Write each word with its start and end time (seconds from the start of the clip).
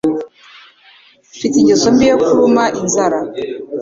Mfite 1.35 1.55
ingeso 1.57 1.87
mbi 1.95 2.05
yo 2.11 2.17
kuruma 2.25 2.63
inzara 2.79 3.19